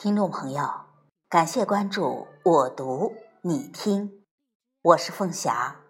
[0.00, 0.62] 听众朋友，
[1.28, 4.24] 感谢关注我读你听，
[4.80, 5.80] 我是凤霞，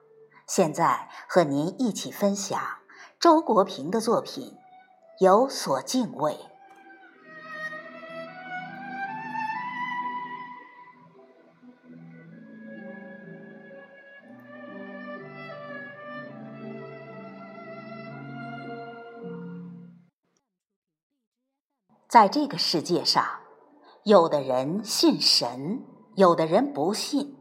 [0.47, 2.59] 现在和您一起分享
[3.21, 4.57] 周国平的作品
[5.23, 6.33] 《有所敬畏》。
[22.09, 23.41] 在这个世界上。
[24.09, 27.37] 有的人信神，有的人不信，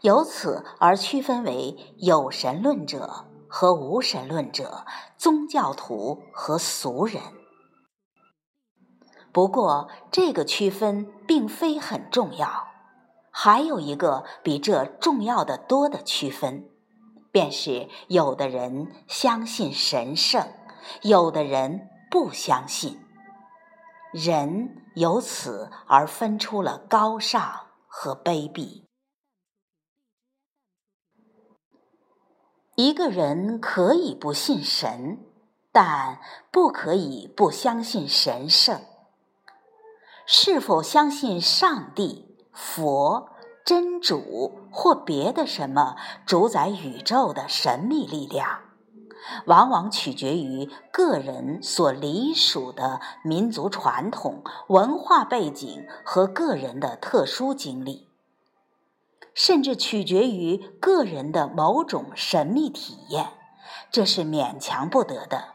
[0.00, 4.84] 由此而区分为有神论者和无神论者、
[5.16, 7.22] 宗教徒和俗人。
[9.30, 12.66] 不过，这个区分并非很重要。
[13.30, 16.68] 还有一个比这重要的多的区分，
[17.30, 20.48] 便是有的人相信神圣，
[21.02, 22.98] 有的人不相信。
[24.12, 28.84] 人由此而分出了高尚和卑鄙。
[32.74, 35.18] 一个人可以不信神，
[35.70, 36.18] 但
[36.50, 38.80] 不可以不相信神圣。
[40.26, 43.30] 是否相信上帝、佛、
[43.64, 48.69] 真主或别的什么主宰宇宙的神秘力量？
[49.46, 58.08] 往往取决于个人所隶属的民族传统、文化背景和个人的特殊经历，
[59.34, 63.28] 甚至取决于个人的某种神秘体验，
[63.90, 65.54] 这是勉强不得的。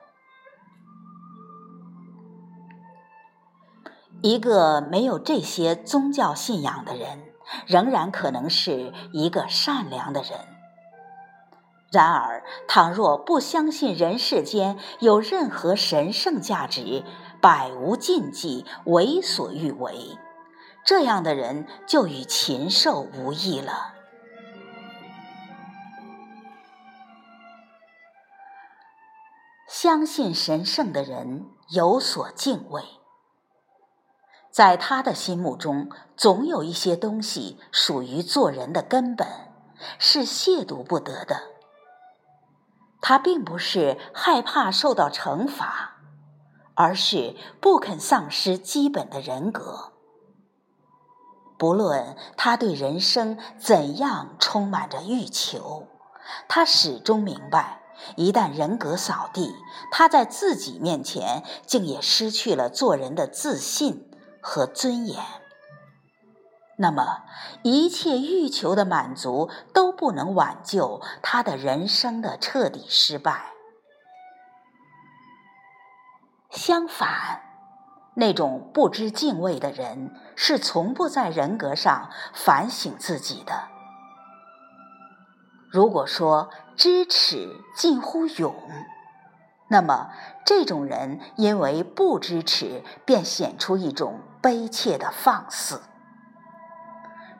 [4.22, 7.26] 一个没有这些宗教信仰的人，
[7.68, 10.55] 仍然可能是一个善良的人。
[11.92, 17.04] 然而，倘若不相信人世间有任何神圣价值，
[17.40, 20.18] 百无禁忌，为所欲为，
[20.84, 23.94] 这样的人就与禽兽无异了。
[29.68, 32.84] 相信神圣的人有所敬畏，
[34.50, 39.28] 在他的心目中，总有一些东西属于做人的根本，
[40.00, 41.55] 是亵渎不得的。
[43.02, 45.98] 他并不是害怕受到惩罚，
[46.74, 49.94] 而是不肯丧失基本的人格。
[51.58, 55.88] 不论他对人生怎样充满着欲求，
[56.50, 57.82] 他始终明白，
[58.18, 59.56] 一旦人格扫地，
[59.92, 64.12] 他在自己面前竟也失去了做人的自信
[64.42, 65.24] 和尊严。
[66.78, 67.24] 那么，
[67.64, 73.54] 一切欲求的满足都不能挽救他的人生的彻底失败。
[76.50, 77.42] 相反，
[78.16, 83.70] 那种不知敬畏的人是从不在人格上反省自己的。
[85.70, 88.54] 如果说知耻近乎勇，
[89.70, 90.12] 那么
[90.46, 95.82] 这种人因为不知耻，便显出一种悲切的放肆。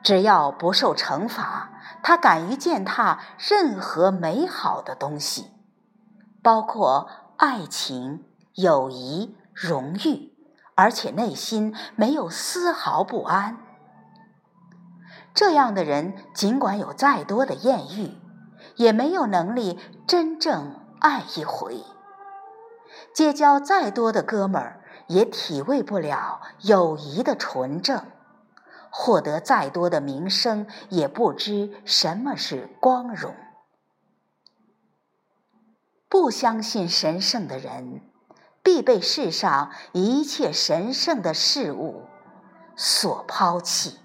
[0.06, 5.50] 只要不受惩罚，他敢于践踏任何美好的东西，
[6.44, 8.22] 包括爱情、
[8.54, 10.32] 友谊、荣誉，
[10.76, 13.58] 而且内心没有丝毫不安。
[15.34, 18.16] 这样的人，尽管有再多的艳遇，
[18.76, 21.82] 也没有能力真正爱一回；
[23.12, 28.00] 结交再多的哥们儿，也体味不了友谊的纯正。
[28.98, 33.34] 获得再多的名声，也不知什么是光荣。
[36.08, 38.00] 不相信神圣的人，
[38.62, 42.04] 必被世上一切神圣的事物
[42.74, 43.98] 所抛弃。